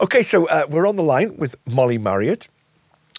[0.00, 2.46] Okay, so uh, we're on the line with Mollie Marriott,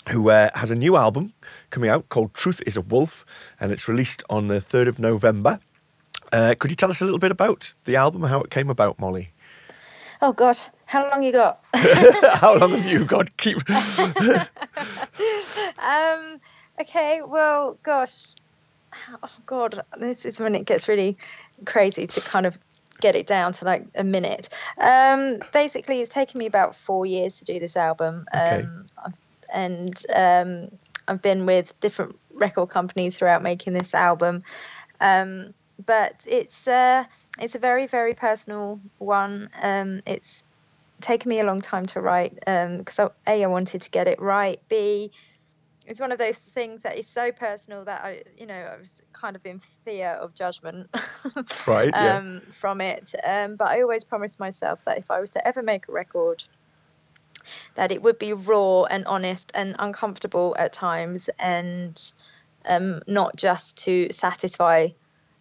[0.08, 1.34] who uh, has a new album
[1.72, 3.26] coming out called Truth is a Wolf,
[3.60, 5.60] and it's released on the 3rd of November.
[6.32, 8.70] Uh, could you tell us a little bit about the album and how it came
[8.70, 9.34] about, Mollie?
[10.22, 11.60] Oh gosh, how long you got?
[11.74, 13.36] how long have you got?
[13.36, 13.58] Keep.
[15.80, 16.40] um.
[16.80, 17.22] Okay.
[17.26, 18.28] Well, gosh.
[19.22, 21.18] Oh God, this is when it gets really
[21.66, 22.58] crazy to kind of
[23.02, 24.50] get it down to like a minute.
[24.78, 28.64] Um, basically, it's taken me about four years to do this album, Okay.
[28.64, 28.86] um,
[29.52, 30.70] and um,
[31.08, 34.44] I've been with different record companies throughout making this album.
[35.00, 37.06] Um, but it's uh,
[37.40, 39.50] it's a very very personal one.
[39.62, 40.44] Um, it's
[41.02, 44.22] taken me a long time to write because I a I wanted to get it
[44.22, 44.60] right.
[44.70, 45.12] B
[45.90, 49.02] it's one of those things that is so personal that I, you know, I was
[49.12, 50.88] kind of in fear of judgment
[51.68, 52.20] Right, yeah.
[52.20, 53.12] um, from it.
[53.24, 56.44] Um, but I always promised myself that if I was to ever make a record,
[57.74, 62.12] that it would be raw and honest and uncomfortable at times, and
[62.66, 64.90] um, not just to satisfy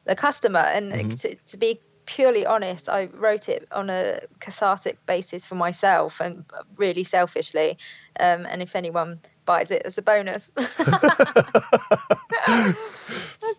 [0.06, 0.60] the customer.
[0.60, 1.20] And Mhm.
[1.20, 6.46] to, to be purely honest, I wrote it on a cathartic basis for myself and
[6.76, 7.76] really selfishly.
[8.18, 10.70] Um, and if anyone buys it as a bonus, that's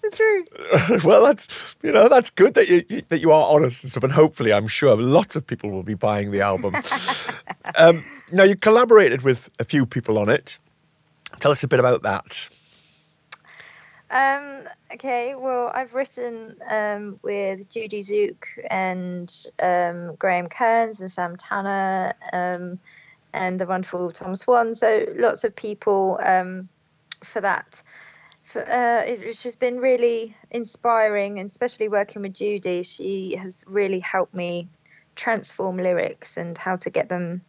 [0.02, 1.04] the truth.
[1.06, 1.48] well, that's
[1.84, 4.68] you know that's good that you that you are honest and stuff, and hopefully, I'm
[4.68, 6.76] sure lots of people will be buying the album.
[7.78, 10.58] um, now, you collaborated with a few people on it.
[11.40, 12.50] Tell us a bit about that.
[14.12, 21.36] Um, okay, well, I've written um, with Judie Tzuke and um, Graham Kearns and Sam
[21.38, 22.80] Tanner um,
[23.34, 24.74] and the wonderful Tom Swan.
[24.74, 26.70] So lots of people um,
[27.24, 27.84] for that.
[28.44, 32.82] For, uh, it's just been really inspiring, and especially working with Judie.
[32.82, 34.68] She has really helped me
[35.16, 37.42] transform lyrics and how to get them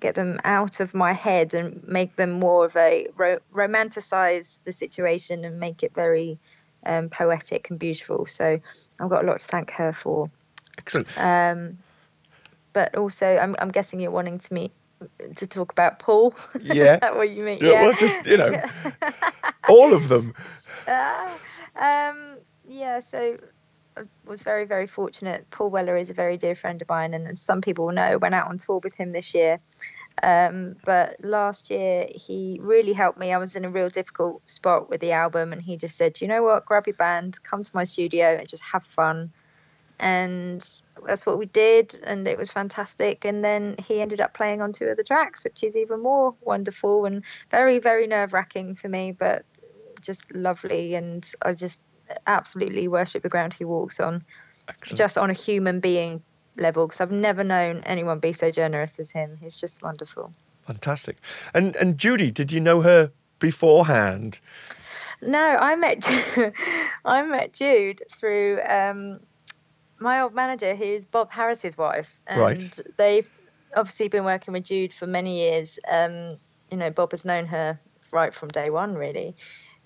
[0.00, 4.72] get them out of my head and make them more of a ro- romanticize the
[4.72, 6.38] situation and make it very
[6.84, 8.26] um, poetic and beautiful.
[8.26, 8.60] So
[9.00, 10.30] I've got a lot to thank her for.
[10.78, 11.08] Excellent.
[11.16, 11.78] Um,
[12.72, 14.72] but also, I'm, I'm guessing you're wanting to meet
[15.36, 16.34] to talk about Paul.
[16.60, 16.94] Yeah.
[16.94, 17.58] Is that what you mean?
[17.60, 18.60] Yeah, well, just, you know,
[19.68, 20.34] All of them.
[20.88, 21.38] Ah,
[21.76, 22.38] um,
[22.68, 23.38] yeah, so
[24.24, 25.48] was very, very fortunate.
[25.50, 28.18] Paul Weller is a very dear friend of mine, and as some people will know,
[28.18, 29.60] went out on tour with him this year.
[30.22, 33.32] Um, but last year, he really helped me.
[33.32, 36.28] I was in a real difficult spot with the album, and he just said, "You
[36.28, 36.64] know what?
[36.64, 39.32] Grab your band, come to my studio, and just have fun."
[39.98, 40.66] And
[41.06, 43.24] that's what we did, and it was fantastic.
[43.24, 46.34] And then he ended up playing on two of the tracks, which is even more
[46.42, 49.44] wonderful and very, very nerve wracking for me, but
[50.00, 50.94] just lovely.
[50.94, 51.80] And I just
[52.26, 54.24] absolutely worship the ground he walks on,
[54.68, 54.98] Excellent.
[54.98, 56.22] just on a human being
[56.56, 59.36] level, because I've never known anyone be so generous as him.
[59.40, 60.32] He's just wonderful.
[60.66, 61.18] Fantastic.
[61.54, 64.40] And and Judie, did you know her beforehand?
[65.22, 66.08] No, I met
[67.04, 69.20] I met Jude through um,
[69.98, 72.80] my old manager, who's Bob Harris's wife, and Right.
[72.98, 73.30] they've
[73.76, 75.78] obviously been working with Jude for many years.
[75.88, 76.38] Um,
[76.70, 77.78] you know, Bob has known her
[78.12, 79.36] right from day one, really.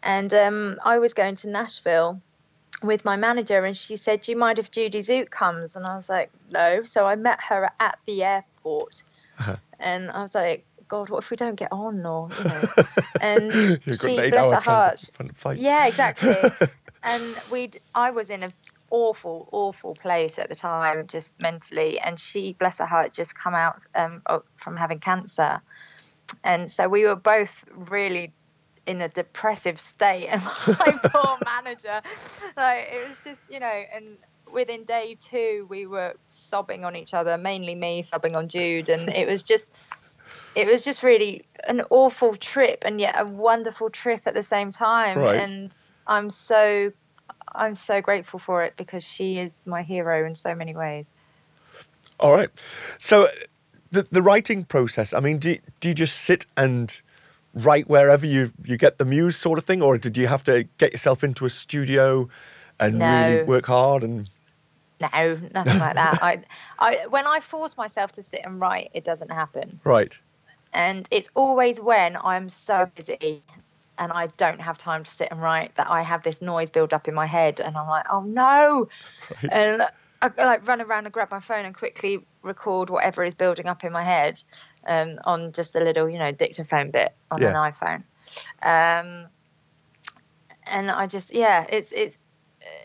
[0.03, 2.21] And um, I was going to Nashville
[2.83, 5.97] with my manager, and she said, "Do you mind if Judie Tzuke comes?" And I
[5.97, 9.03] was like, "No." So I met her at the airport,
[9.39, 9.57] Uh-huh.
[9.79, 10.65] and I was like.
[10.89, 12.69] God, what if we don't get on, or you know?
[13.21, 13.53] And
[13.85, 15.05] she, bless her heart,
[15.61, 16.35] yeah, exactly.
[17.05, 18.51] and we'd I was in an
[18.91, 22.01] awful, awful place at the time, just mentally.
[22.01, 24.23] And she, bless her heart, just come out um,
[24.57, 25.61] from having cancer,
[26.43, 28.33] and so we were both really
[28.87, 30.29] in a depressive state.
[30.29, 30.43] And
[30.79, 32.01] my poor manager,
[32.57, 34.19] like it was just you know, and
[34.53, 39.09] within day two we were sobbing on each other, mainly me sobbing on Jude, and
[39.11, 39.73] it was just
[40.55, 44.73] it was just really an awful trip and yet a wonderful trip at the same
[44.73, 45.37] time Right.
[45.37, 45.73] and
[46.07, 46.91] i'm so
[47.55, 51.11] i'm so grateful for it because she is my hero in so many ways
[52.19, 52.51] All right.
[52.99, 53.29] So
[53.91, 55.13] the the writing process.
[55.15, 57.01] I mean, do do you just sit and
[57.55, 60.65] write wherever you you get the muse, sort of thing, or did you have to
[60.79, 62.29] get yourself into a studio
[62.79, 64.29] and really work hard and?
[65.01, 66.43] no nothing like that I,
[66.79, 70.15] I when i force myself to sit and write it doesn't happen Right.
[70.75, 73.43] and it's always when i'm so busy
[73.99, 76.93] and i don't have time to sit and write that i have this noise build
[76.93, 78.89] up in my head and i'm like oh no
[79.43, 79.53] Right.
[79.53, 79.83] and
[80.23, 83.85] I like run around and grab my phone and quickly record whatever is building up
[83.85, 84.43] in my head
[84.87, 88.03] um, on just a little, you know, dictaphone bit on an iPhone.
[88.63, 89.29] Um,
[90.65, 92.19] and I just, yeah, it's it's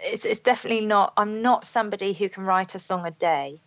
[0.03, 1.13] it's it's definitely not.
[1.18, 3.59] I'm not somebody who can write a song a day.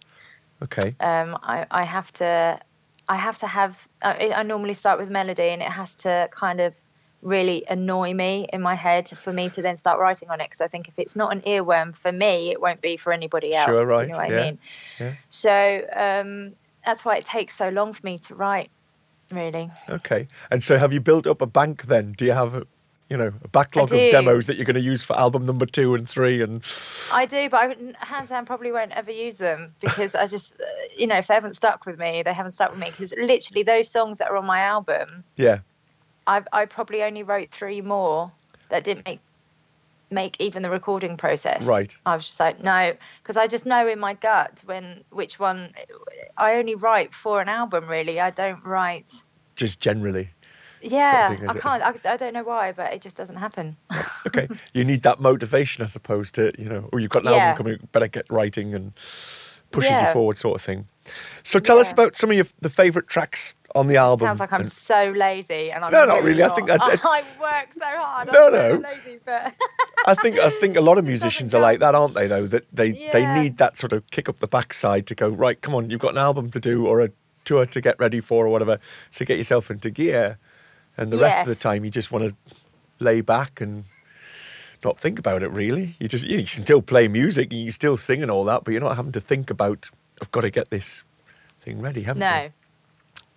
[0.63, 0.97] Okay.
[1.01, 2.61] Um, I I have to
[3.09, 3.89] I have to have.
[4.03, 6.75] I, I normally start with melody, and it has to kind of
[7.21, 10.45] really annoy me in my head for me to then start writing on it.
[10.45, 13.55] Because I think if it's not an earworm for me, it won't be for anybody
[13.55, 13.67] else.
[13.67, 14.59] Sure, right, You know what yeah, I mean?
[15.01, 15.13] yeah.
[15.29, 16.55] So um,
[16.89, 18.71] that's why it takes so long for me to write.
[19.31, 19.71] Really.
[19.91, 20.27] Okay.
[20.51, 22.13] And so have you built up a bank then?
[22.13, 22.67] Do you have, a,
[23.11, 25.95] you know, a backlog of demos that you're going to use for album number two
[25.95, 26.41] and three?
[26.41, 26.65] And
[27.13, 30.65] I do, but I hands down probably won't ever use them because I just, uh,
[30.97, 32.91] you know, if they haven't stuck with me, they haven't stuck with me.
[32.91, 35.59] Because literally, those songs that are on my album, yeah,
[36.27, 38.33] I I probably only wrote three more
[38.71, 39.21] that didn't make
[40.11, 41.67] make even the recording process.
[41.67, 41.95] right.
[42.07, 45.75] I was just like, no, because I just know in my gut when which one.
[46.37, 48.21] I only write for an album, really.
[48.21, 49.13] I don't write.
[49.57, 50.31] Just generally.
[50.81, 51.83] Yeah, thing, I can't.
[51.83, 53.77] I, I don't know why, but it just doesn't happen.
[54.27, 54.49] Okay.
[54.75, 57.51] you need that motivation, I suppose, to, you know, or you've got an Yeah.
[57.51, 58.93] album coming, better get writing and
[59.71, 60.87] pushes you forward, sort of thing.
[61.45, 64.27] So tell us about some of your the favourite tracks on the album.
[64.27, 66.43] Sounds like I'm and- so lazy, and I'm No, not really.
[66.43, 66.81] I think not.
[66.81, 68.33] that's- I work so hard.
[68.33, 68.81] No, I'm so no.
[68.81, 69.55] lazy, but
[70.07, 72.27] I think I think a lot of musicians are like that, aren't they?
[72.27, 75.61] Though that they they need that sort of kick up the backside to go right.
[75.61, 77.11] Come on, you've got an album to do or a
[77.45, 78.79] tour to get ready for or whatever.
[79.11, 80.39] So get yourself into gear,
[80.97, 82.35] and the rest of the time you just want to
[83.01, 83.85] lay back and
[84.85, 85.49] not think about it.
[85.51, 88.45] Really, you just you can still play music, and you can still sing and all
[88.45, 89.91] that, but you're not having to think about.
[90.23, 91.05] I've got to get this
[91.61, 92.29] thing ready, haven't you?
[92.29, 92.49] no.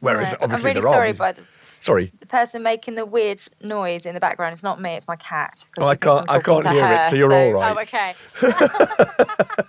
[0.01, 0.37] Whereas no.
[0.41, 1.43] obviously I'm really there sorry, mus- but the,
[1.79, 5.15] Sorry, the person making the weird noise in the background is not me; it's my
[5.15, 5.63] cat.
[5.79, 7.75] Oh, I can't- I can't hear it, her, so you're all right.
[7.75, 8.13] Oh, okay.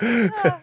[0.00, 0.60] Oh,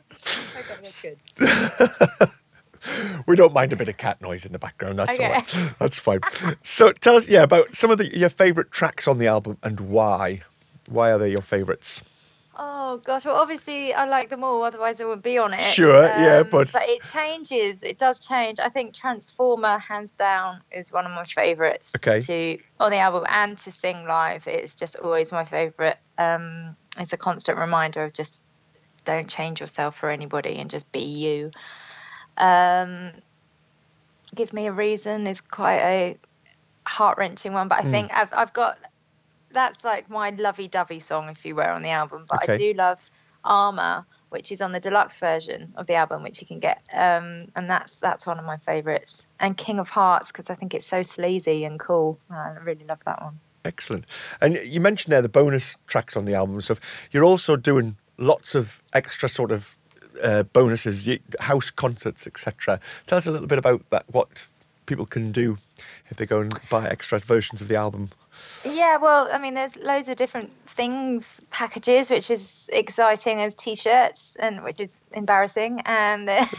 [0.57, 2.29] okay, that's good.
[3.27, 4.99] we don't mind a bit of cat noise in the background.
[4.99, 5.29] That's Okay.
[5.29, 5.73] right.
[5.79, 6.19] That's fine.
[6.63, 9.79] So tell us, yeah, about some of the, your favourite tracks on the album and
[9.79, 10.41] why.
[10.87, 12.01] Why are they your favourites?
[12.57, 15.59] Oh gosh, well obviously I like them all, otherwise I wouldn't be on it.
[15.59, 17.83] Um, Sure, yeah, but- but it changes.
[17.83, 18.59] It does change.
[18.59, 21.93] I think Transformer, hands down, is one of my favourites.
[21.97, 22.21] Okay.
[22.21, 25.97] To on the album and to sing live, it's just always my favourite.
[26.17, 28.39] Um, it's a constant reminder of just
[29.03, 31.51] don't change yourself for anybody and just be you.
[32.37, 33.11] Um,
[34.33, 36.17] Give me a reason is quite a
[36.85, 37.91] heart wrenching one, but I Mm.
[37.91, 38.77] think I've I've got
[39.55, 42.25] that's like my lovey-dovey song, if you were, on the album.
[42.29, 43.09] But I do love
[43.43, 47.47] Armor, which is on the deluxe version of the album, which you can get, um,
[47.55, 49.25] and that's that's one of my favourites.
[49.39, 52.19] And King of Hearts, because I think it's so sleazy and cool.
[52.29, 53.39] I really love that one.
[53.63, 54.05] Excellent.
[54.41, 56.79] And you mentioned there the bonus tracks on the album stuff.
[57.11, 59.75] You're also doing lots of extra sort of
[60.21, 61.09] uh, bonuses,
[61.39, 62.79] house concerts, etc.
[63.07, 64.05] Tell us a little bit about that.
[64.11, 64.45] What
[64.85, 65.57] people can do
[66.09, 68.09] if they go and buy extra versions of the album.
[68.63, 74.35] Yeah, well, I mean, there's loads of different things, packages, which is exciting as t-shirts,
[74.39, 76.25] and which is embarrassing, and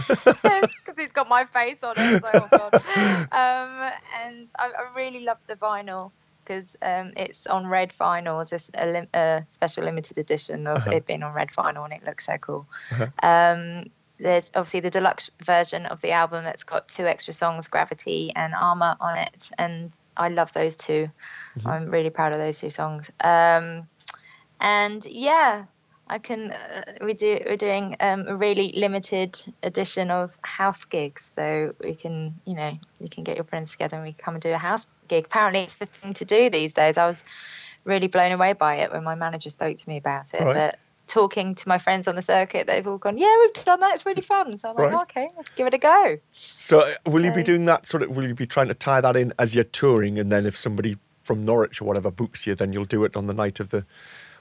[0.42, 0.68] because
[0.98, 2.16] it's got my face on it.
[2.20, 2.72] So, oh God.
[3.32, 3.90] Um,
[4.24, 6.12] and I, I really love the vinyl
[6.44, 8.40] because um, it's on red vinyl.
[8.42, 10.92] It's a s- a, lim- a special limited edition of Uh-huh.
[10.92, 12.68] it being on red vinyl, and it looks so cool.
[12.92, 13.08] Uh-huh.
[13.28, 13.84] Um,
[14.18, 18.54] there's obviously the deluxe version of the album that's got two extra songs, Gravity and
[18.54, 21.10] Armor, on it, and I love those 2
[21.58, 21.68] Mm-hmm.
[21.68, 23.10] I'm really proud of those two songs.
[23.20, 23.88] Um,
[24.60, 25.64] and yeah,
[26.06, 26.52] I can.
[26.52, 27.40] Uh, we do.
[27.46, 32.78] We're doing um, a really limited edition of house gigs, so we can, you know,
[33.00, 35.26] you can get your friends together and we come and do a house gig.
[35.26, 36.98] Apparently, it's the thing to do these days.
[36.98, 37.24] I was
[37.84, 40.40] really blown away by it when my manager spoke to me about it.
[40.40, 40.54] Right.
[40.54, 43.94] But talking to my friends on the circuit, they've all gone, "Yeah, we've done that.
[43.94, 45.02] It's really fun." So I'm like, Right.
[45.02, 48.10] "Okay, let's give it a go." So uh, will you be doing that sort of?
[48.10, 50.96] Will you be trying to tie that in as you're touring, and then if somebody
[51.24, 53.84] from Norwich or whatever books you, then you'll do it on the night of the,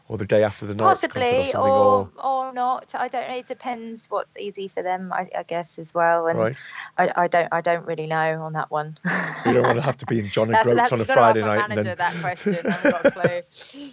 [0.08, 2.94] or the day after the night concert or Possibly, or, or not.
[2.94, 3.36] I don't know.
[3.38, 6.28] It depends what's easy for them, I, I guess, as well.
[6.28, 6.56] And right?
[6.98, 8.98] I, I don't, I don't really know on that one.
[9.46, 11.14] You don't want to have to be in John o' Groats on a you've got
[11.14, 12.58] to Friday night, manager then that question.
[12.66, 13.42] I haven't got a clue.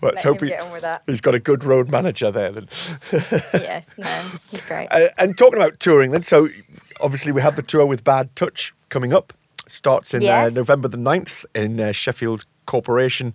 [0.00, 1.02] Well, let's hope he- get on with that.
[1.06, 2.50] he's got a good road manager there.
[2.50, 2.68] Then.
[3.12, 4.88] yes, no, he's great.
[4.90, 6.48] Uh, and talking about touring, then, so
[7.00, 9.34] obviously we have the tour with Bad Touch coming up.
[9.66, 13.34] Starts in uh, November the 9th in uh, Sheffield Corporation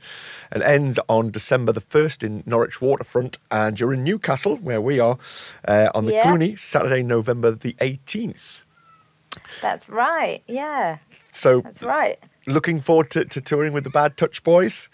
[0.51, 3.38] and ends on December the 1st in Norwich Waterfront.
[3.51, 5.18] And you're in Newcastle, where we are,
[5.68, 6.24] uh, on the Yeah.
[6.24, 8.63] Cluny, Saturday, November the 18th.
[9.62, 10.42] That's right.
[10.48, 10.98] Yeah,
[11.34, 12.18] So that's right.
[12.48, 14.88] looking forward to, to touring with the Bad Touch boys.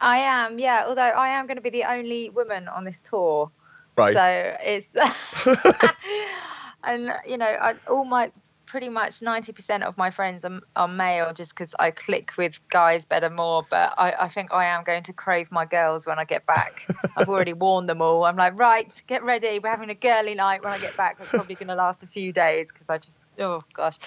[0.00, 0.58] I am.
[0.58, 3.50] Yeah, although I am going to be the only woman on this tour.
[3.96, 4.14] Right.
[4.14, 4.88] So it's,
[6.84, 8.32] and you know, I, all my
[8.68, 12.60] pretty much ninety percent of my friends are, are male, just because I click with
[12.68, 13.66] guys better more.
[13.68, 16.86] But I, I think I am going to crave my girls when I get back.
[17.16, 18.24] I've already warned them all.
[18.24, 19.58] I'm like, right, get ready.
[19.58, 21.16] We're having a girly night when I get back.
[21.20, 23.98] It's probably going to last a few days because I just oh gosh,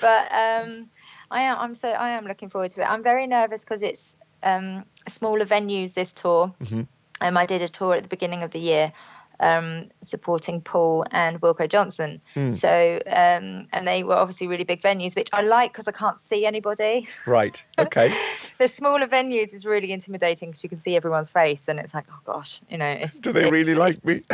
[0.00, 0.88] but um,
[1.30, 1.58] I am.
[1.58, 2.84] I'm so I am looking forward to it.
[2.84, 6.54] I'm very nervous because it's um, smaller venues this tour.
[6.62, 6.82] Mm-hmm.
[7.20, 8.92] Um, I did a tour at the beginning of the year,
[9.40, 12.20] um, supporting Paul and Wilko Johnson.
[12.34, 12.56] Mm.
[12.56, 16.20] So, um, and they were obviously really big venues, which I like because I can't
[16.20, 17.08] see anybody.
[17.26, 17.62] Right.
[17.78, 18.14] Okay.
[18.58, 22.06] the smaller venues is really intimidating because you can see everyone's face, and it's like,
[22.10, 22.90] oh gosh, you know.
[22.90, 24.22] If, Do they if- really like me?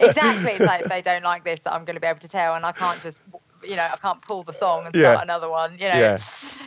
[0.00, 0.52] exactly.
[0.52, 2.64] It's like if they don't like this, I'm going to be able to tell, and
[2.66, 3.22] I can't just,
[3.62, 5.12] you know, I can't pull the song and Yeah.
[5.12, 5.98] start another one, you know.
[5.98, 6.18] Yeah.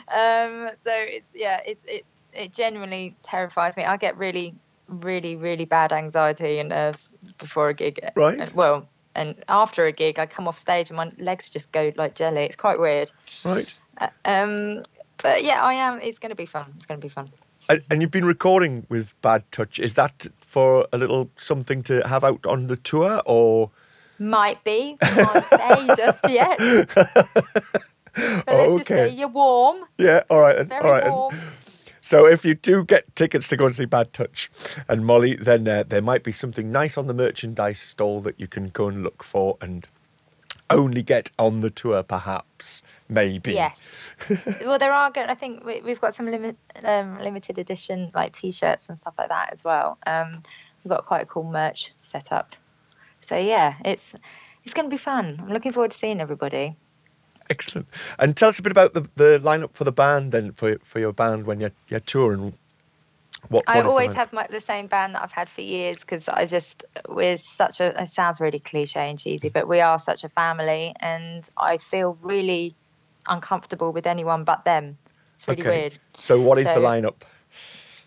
[0.09, 0.69] Um.
[0.83, 3.83] So it's yeah, it's it it genuinely terrifies me.
[3.83, 4.53] I get really,
[4.87, 7.99] really, really bad anxiety and nerves before a gig.
[8.15, 8.39] Right.
[8.39, 11.91] And, well, and after a gig, I come off stage and my legs just go
[11.95, 12.43] like jelly.
[12.43, 13.11] It's quite weird.
[13.45, 13.73] Right.
[13.99, 14.83] Uh, Um.
[15.23, 15.99] But yeah, I am.
[15.99, 16.71] It's going to be fun.
[16.77, 17.29] It's going to be fun.
[17.69, 19.79] And, and you've been recording with Bad Touch.
[19.79, 23.71] Is that for a little something to have out on the tour, or
[24.19, 24.95] Might be.
[25.01, 26.59] Can't say just yet.
[28.13, 29.09] But let's just say Okay.
[29.15, 29.83] you're warm.
[29.97, 30.23] yeah?
[30.29, 30.65] All right.
[30.65, 31.07] Very all right.
[31.11, 31.35] warm.
[32.07, 34.49] So if you do get tickets to go and see Bad Touch
[34.87, 38.47] and Mollie, then uh, there might be something nice on the merchandise stall that you
[38.47, 39.85] can go and look for and
[40.69, 43.51] only get on the tour, perhaps, maybe.
[43.51, 43.81] Yes.
[44.61, 45.25] well, there are good.
[45.25, 49.27] I think we, we've got some limit, um, limited edition like t-shirts and stuff like
[49.27, 49.97] that as well.
[50.07, 50.43] Um,
[50.85, 52.55] we've got quite a cool merch set up.
[53.19, 54.15] So yeah, it's
[54.63, 55.41] it's going to be fun.
[55.41, 56.77] I'm looking forward to seeing everybody.
[57.49, 57.87] Excellent.
[58.19, 60.99] And tell us a bit about the, the lineup for the band then, for for
[60.99, 62.53] your band when you're, you're touring.
[63.49, 65.99] What, I what the always have my, the same band that I've had for years
[65.99, 68.01] because I just we're such a.
[68.01, 72.17] It sounds really cliche and cheesy, but we are such a family, and I feel
[72.21, 72.75] really
[73.29, 74.97] uncomfortable with anyone but them.
[75.35, 75.79] It's really Okay.
[75.79, 75.97] weird.
[76.19, 77.15] So what is the lineup?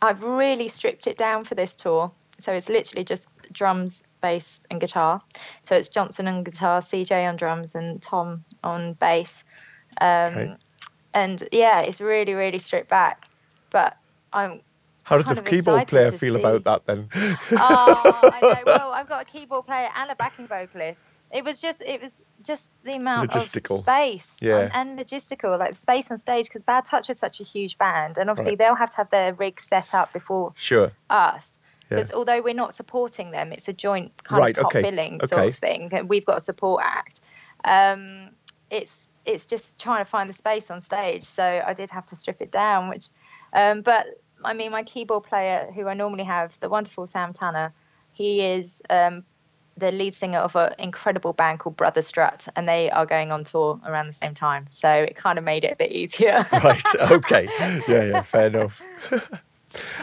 [0.03, 2.11] I've really stripped it down for this tour.
[2.39, 5.21] So it's literally just drums, bass, and guitar.
[5.65, 9.45] So it's Johnson on guitar, CJ on drums, and Tom on bass.
[10.01, 10.55] Um, Okay.
[11.13, 13.25] And yeah, it's really, really stripped back.
[13.71, 13.97] But
[14.33, 14.61] I'm.
[15.03, 16.41] How did the keyboard player feel see.
[16.41, 17.09] about that then?
[17.13, 17.51] Oh,
[18.33, 18.63] I know.
[18.65, 21.01] Well, I've got a keyboard player and a backing vocalist.
[21.33, 23.77] It was just, it was just the amount Logistical.
[23.77, 24.71] of space Yeah.
[24.73, 28.19] and, and logistical, like space on stage, because Bad Touch is such a huge band,
[28.19, 28.59] and obviously Right.
[28.59, 30.91] they'll have to have their rig set up before Sure.
[31.09, 31.60] us.
[31.91, 31.97] Yeah.
[31.97, 35.21] Because although we're not supporting them, it's a joint kind Right, of top okay, billing
[35.21, 35.49] sort okay.
[35.49, 35.89] of thing.
[35.93, 37.21] and We've got a support act.
[37.65, 38.31] Um,
[38.71, 41.25] it's it's just trying to find the space on stage.
[41.27, 43.09] So I did have to strip it down, which,
[43.53, 44.07] um, but
[44.45, 47.73] I mean, my keyboard player, who I normally have, the wonderful Sam Tanner,
[48.13, 49.25] he is um,
[49.77, 53.45] the lead singer of an incredible band called Brother Strut, and they are going on
[53.45, 54.65] tour around the same time.
[54.69, 56.47] So it kind of made it a bit easier.
[56.53, 56.83] right.
[57.11, 57.49] Okay.
[57.89, 58.05] Yeah.
[58.05, 58.23] Yeah.
[58.23, 58.81] Fair enough.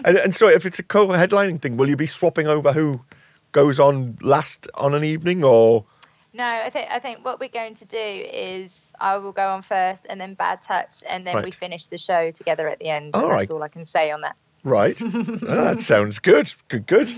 [0.05, 3.01] and, and so, if it's a co-headlining thing, will you be swapping over who
[3.51, 5.85] goes on last on an evening, or
[6.33, 9.61] No, I think I think what we're going to do is I will go on
[9.61, 13.15] first, and then Bad Touch, and then we finish the show together at the end.
[13.15, 13.39] All right.
[13.39, 14.35] That's all I can say on that.
[14.63, 14.99] right?
[15.01, 16.53] Ah, that sounds good.
[16.67, 16.87] Good.
[16.87, 17.11] Good.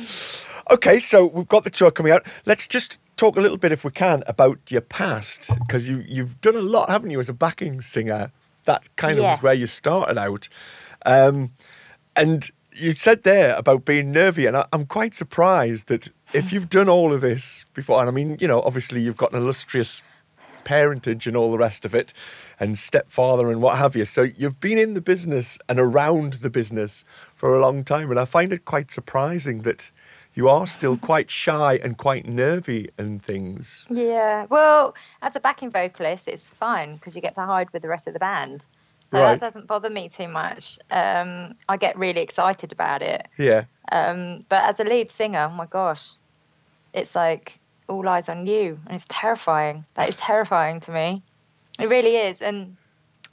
[0.71, 0.99] Okay.
[0.99, 2.25] So we've got the tour coming out.
[2.45, 6.39] Let's just talk a little bit, if we can, about your past because you you've
[6.41, 8.31] done a lot, haven't you, as a backing singer?
[8.65, 9.31] That kind of Yeah.
[9.31, 10.47] was where you started out.
[11.05, 11.51] Um,
[12.19, 16.69] and you said there about being nervy, and I, I'm quite surprised that if you've
[16.69, 20.03] done all of this before, and I mean, you know, obviously you've got an illustrious
[20.63, 22.13] parentage and all the rest of it,
[22.59, 24.05] and stepfather and what have you.
[24.05, 28.19] So you've been in the business and around the business for a long time, and
[28.19, 29.89] I find it quite surprising that
[30.33, 33.85] you are still quite shy and quite nervy and things.
[33.89, 34.45] Yeah.
[34.49, 38.07] Well, as a backing vocalist, it's fine because you get to hide with the rest
[38.07, 38.65] of the band.
[39.11, 39.39] So Right.
[39.39, 40.77] That doesn't bother me too much.
[40.91, 43.27] Um, I get really excited about it.
[43.37, 43.65] Yeah.
[43.91, 46.11] Um, but as a lead singer, oh my gosh,
[46.93, 49.85] it's like all eyes on you, and it's terrifying.
[49.95, 51.23] That is terrifying to me.
[51.79, 52.77] It really is, and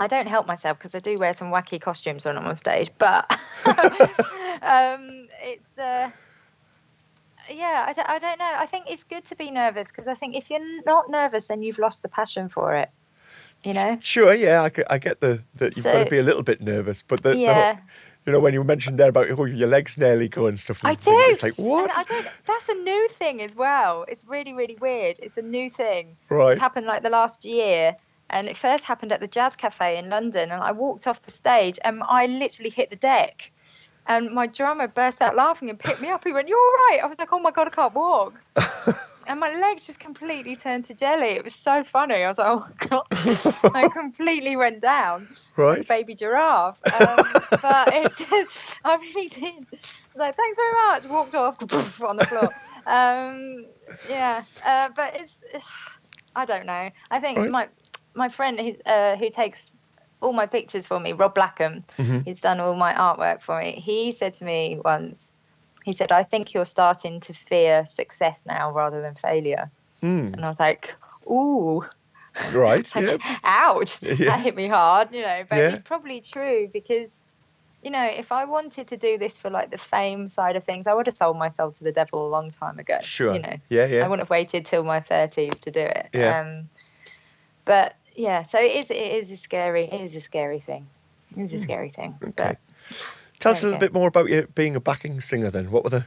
[0.00, 2.90] I don't help myself because I do wear some wacky costumes when I'm on stage.
[2.96, 3.30] But
[3.66, 6.10] um, it's uh,
[7.50, 8.52] yeah, I don't, I don't know.
[8.56, 11.62] I think it's good to be nervous because I think if you're not nervous, then
[11.62, 12.88] you've lost the passion for it.
[13.66, 13.98] You know?
[14.00, 16.60] Sure, yeah, I, get- I get the that you've got to be a little bit
[16.60, 17.78] nervous, but the, the whole-
[18.24, 20.80] you know when you mentioned there about oh, your legs nearly go and stuff.
[20.84, 21.00] I do.
[21.00, 21.90] things, It's like what?
[21.98, 24.04] I don't, that's a new thing as well.
[24.06, 25.18] It's really, really weird.
[25.20, 26.16] It's a new thing.
[26.28, 26.52] Right.
[26.52, 27.96] It's happened like the last year.
[28.30, 30.50] And it first happened at the Jazz Cafe in London.
[30.50, 33.50] And I walked off the stage and I literally hit the deck.
[34.08, 36.24] And my drummer burst out laughing and picked me up.
[36.24, 37.00] He went, You're all right.
[37.02, 38.34] I was like, Oh my God, I can't walk.
[39.26, 41.28] and my legs just completely turned to jelly.
[41.28, 42.16] It was so funny.
[42.24, 43.04] I was like, Oh my God.
[43.74, 45.78] I completely went down right.
[45.78, 46.82] like baby giraffe.
[46.92, 48.20] Um, but it's,
[48.84, 49.42] I really did.
[49.44, 49.76] I
[50.14, 51.06] was like, thanks very much.
[51.06, 51.56] Walked off
[52.02, 52.52] on the floor.
[52.86, 53.66] Um,
[54.08, 55.36] yeah, uh, but it's,
[56.34, 56.90] I don't know.
[57.10, 57.50] I think Right.
[57.50, 57.68] my
[58.14, 59.76] my friend who, uh, who takes
[60.20, 62.20] all my pictures for me, Rob Blackham, Mm-hmm.
[62.24, 63.72] he's done all my artwork for me.
[63.84, 65.34] He said to me once,
[65.86, 69.70] he said, I think you're starting to fear success now rather than failure.
[70.02, 70.92] Mm, And I was like,
[71.30, 71.84] ooh,
[72.52, 72.84] right.
[72.96, 73.38] like, Yeah.
[73.44, 74.14] ouch, Yeah.
[74.16, 75.44] that hit me hard, you know.
[75.48, 75.68] But Yeah.
[75.70, 77.24] it's probably true because,
[77.84, 80.88] you know, if I wanted to do this for like the fame side of things,
[80.88, 82.98] I would have sold myself to the devil a long time ago.
[83.02, 83.34] Sure.
[83.36, 83.86] You know, Yeah.
[83.86, 84.04] yeah.
[84.04, 86.08] I wouldn't have waited till my 30s to do it.
[86.12, 86.40] Yeah.
[86.40, 86.68] Um,
[87.64, 90.88] but yeah, so it is, it is a scary, it is a scary thing.
[91.36, 92.10] It is a scary thing.
[92.12, 92.24] Hmm.
[92.30, 92.32] Okay.
[92.34, 92.56] But
[93.38, 95.50] Tell us a little bit more about you being a backing singer.
[95.50, 96.06] Then, what were the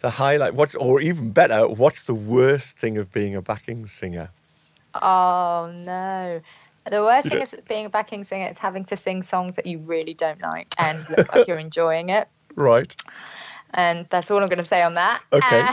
[0.00, 0.54] the highlight?
[0.54, 4.30] What's or even better, what's the worst thing of being a backing singer?
[4.94, 6.40] Oh no.
[6.90, 9.78] The worst thing of being a backing singer is having to sing songs that you
[9.78, 12.28] really don't like and look like you're enjoying it.
[12.54, 12.94] Right.
[13.74, 15.20] And that's all I'm going to say on that.
[15.30, 15.68] Okay.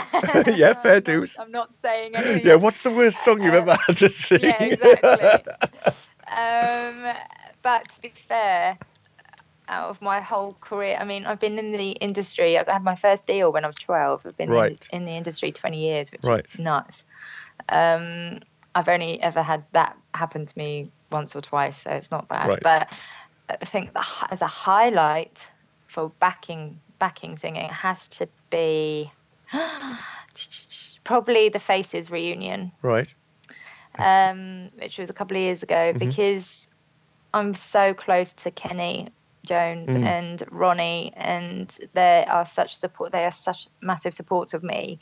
[0.57, 1.37] Yeah, fair dues.
[1.39, 2.45] I'm not saying anything.
[2.45, 2.55] Yeah.
[2.55, 4.41] What's the worst song you've Um, ever had to sing?
[4.41, 5.53] Yeah, exactly.
[6.27, 7.15] um,
[7.61, 8.77] but to be fair,
[9.67, 12.57] out of my whole career, I mean, I've been in the industry.
[12.57, 14.25] I had my first deal when I was 12.
[14.25, 14.87] I've been in, Right.
[14.91, 16.45] in the industry 20 years, which Right.
[16.51, 17.03] is nuts.
[17.69, 18.39] Um,
[18.73, 22.47] I've only ever had that happen to me once or twice, so it's not bad.
[22.49, 22.61] Right.
[22.61, 22.89] But
[23.49, 25.47] I think the, as a highlight
[25.87, 29.11] for backing backing singing, it has to be
[31.03, 33.13] probably the Faces reunion right.
[33.97, 35.99] um, which was a couple of years ago, Mm-hmm.
[35.99, 36.67] because
[37.33, 39.07] I'm so close to Kenny
[39.45, 40.03] Jones Mm.
[40.03, 43.11] and Ronnie, and they are such support.
[43.11, 44.99] They are such massive supports of me,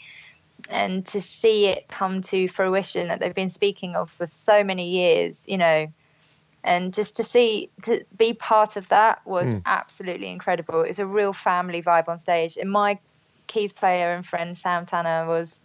[0.69, 4.89] and to see it come to fruition that they've been speaking of for so many
[4.89, 5.87] years, you know.
[6.65, 9.63] And just to see, to be part of that was Mm.
[9.65, 10.81] absolutely incredible.
[10.83, 12.55] It was a real family vibe on stage.
[12.55, 12.99] And my
[13.47, 15.59] keys player and friend Sam Tanner was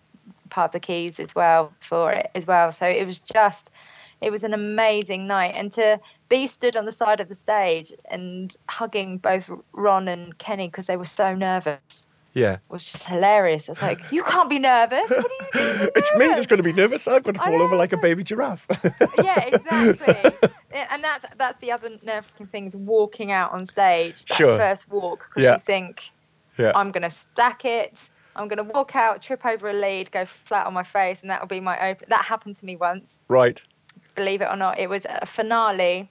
[0.51, 2.73] part of the keys as well for it as well.
[2.73, 3.71] So it was just,
[4.21, 5.55] it was an amazing night.
[5.57, 10.37] And to be stood on the side of the stage and hugging both Ron and
[10.39, 12.59] Kenny because they were so nervous Yeah.
[12.69, 13.69] was just hilarious.
[13.69, 15.09] It's like, you can't be nervous.
[15.09, 15.19] What
[15.55, 15.89] are you doing?
[15.97, 17.07] It's me that's going to be nervous.
[17.09, 18.67] I've got to fall over like a baby giraffe.
[19.23, 20.49] yeah, exactly.
[20.71, 24.27] And that's that's the other nerve-wracking thing is walking out on stage.
[24.27, 24.59] That Sure.
[24.59, 25.55] first walk because Yeah.
[25.55, 26.11] you think
[26.59, 26.73] Yeah.
[26.75, 27.99] I'm gonna stack it.
[28.37, 31.41] I'm gonna walk out, trip over a lead, go flat on my face, and that
[31.41, 32.07] will be my open.
[32.11, 33.19] That happened to me once.
[33.29, 33.61] right.
[34.19, 36.11] Believe it or not, it was a finale,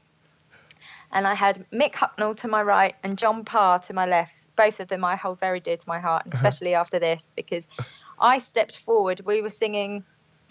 [1.12, 4.48] and I had Mick Hucknall to my right and John Parr to my left.
[4.56, 7.68] Both of them I hold very dear to my heart, and especially after this because
[8.18, 9.20] I stepped forward.
[9.26, 10.06] We were singing.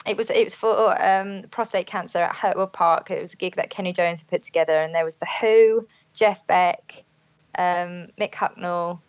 [0.04, 3.10] It was it was for um, prostate cancer at Hurtwood Park.
[3.10, 5.88] It was a gig that Kenny Jones had put together, and there was the Who,
[6.12, 7.04] Jeff Beck,
[7.56, 9.00] um, Mick Hucknall,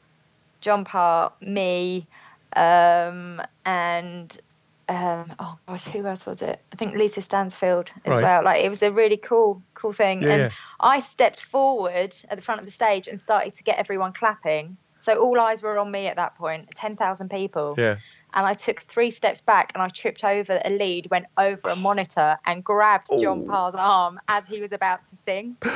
[0.61, 2.07] John Parr, me,
[2.55, 4.39] um, and
[4.89, 6.61] um, oh gosh, who else was it?
[6.71, 8.23] I think Lisa Stansfield as Right.
[8.23, 8.43] well.
[8.43, 10.21] Like it was a really cool, cool thing.
[10.23, 10.49] Yeah, and yeah.
[10.79, 14.77] I stepped forward at the front of the stage and started to get everyone clapping.
[14.99, 16.69] So all eyes were on me at that point.
[16.75, 17.97] Ten thousand people Yeah.
[18.33, 21.75] and I took three steps back and I tripped over a lead, went over a
[21.75, 23.47] monitor and grabbed John Oh.
[23.51, 25.57] Parr's arm as he was about to sing.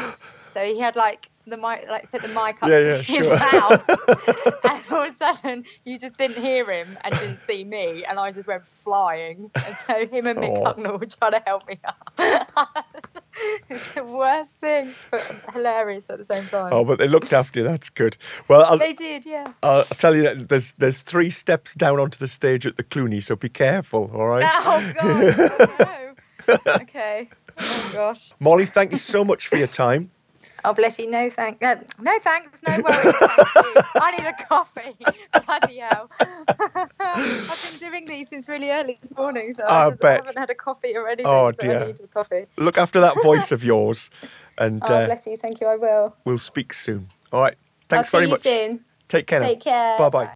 [0.53, 3.27] So he had like the mic, like put the mic up Yeah, to yeah, his
[3.27, 3.37] sure.
[3.39, 3.85] mouth,
[4.65, 8.19] and all of a sudden you just didn't hear him and didn't see me, and
[8.19, 9.51] I just went flying.
[9.65, 10.63] And so him and Mick Oh.
[10.73, 12.09] Hucknall were trying to help me up.
[13.69, 16.73] it's the worst thing, but hilarious at the same time.
[16.73, 17.65] Oh, but they looked after you.
[17.65, 18.17] That's good.
[18.49, 19.53] Well, I'll, They did, yeah.
[19.63, 22.83] I'll, I'll tell you that there's there's three steps down onto the stage at the
[22.83, 24.11] Cluny, so be careful.
[24.13, 24.45] All right.
[24.65, 25.27] Oh god.
[25.79, 26.15] no.
[26.81, 27.29] Okay.
[27.57, 28.31] Oh gosh.
[28.39, 30.11] Mollie, thank you so much for your time.
[30.63, 31.09] Oh bless you.
[31.09, 31.61] No thank.
[31.63, 32.61] Uh, no thanks.
[32.67, 33.15] No worries.
[33.95, 34.95] I need a coffee.
[35.45, 36.09] Bloody hell.
[36.99, 40.09] I've been doing these since really early this morning, so I I.
[40.11, 41.25] Haven't had a coffee or anything.
[41.27, 41.79] Oh, so dear.
[41.79, 42.45] I need a coffee.
[42.57, 44.09] Look after that voice of yours,
[44.57, 45.37] and Oh uh, bless you.
[45.37, 45.67] Thank you.
[45.67, 46.15] I will.
[46.25, 47.09] we'll speak soon.
[47.31, 47.55] All right.
[47.89, 48.45] Thanks very much.
[48.45, 48.79] you soon.
[49.07, 49.41] Take care.
[49.41, 49.47] now.
[49.47, 49.97] Take care.
[49.97, 50.29] Bye bye.